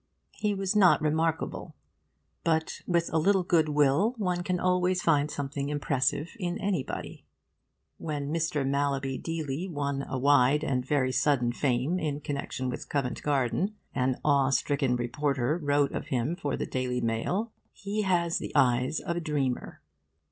He 0.33 0.55
was 0.55 0.75
not 0.75 0.99
remarkable. 0.99 1.75
But 2.43 2.81
with 2.87 3.13
a 3.13 3.19
little 3.19 3.43
good 3.43 3.69
will 3.69 4.15
one 4.17 4.41
can 4.41 4.59
always 4.59 4.99
find 5.03 5.29
something 5.29 5.69
impressive 5.69 6.31
in 6.39 6.57
anybody. 6.59 7.27
When 7.99 8.33
Mr. 8.33 8.67
Mallaby 8.67 9.19
Deeley 9.19 9.69
won 9.69 10.01
a 10.09 10.17
wide 10.17 10.63
and 10.63 10.83
very 10.83 11.11
sudden 11.11 11.51
fame 11.53 11.99
in 11.99 12.19
connexion 12.19 12.67
with 12.67 12.89
Covent 12.89 13.21
Garden, 13.21 13.75
an 13.93 14.19
awe 14.25 14.49
stricken 14.49 14.95
reporter 14.95 15.59
wrote 15.61 15.91
of 15.91 16.07
him 16.07 16.35
for 16.35 16.57
The 16.57 16.65
Daily 16.65 16.99
Mail, 16.99 17.51
'he 17.71 18.01
has 18.01 18.39
the 18.39 18.51
eyes 18.55 18.99
of 19.01 19.15
a 19.17 19.21
dreamer. 19.21 19.81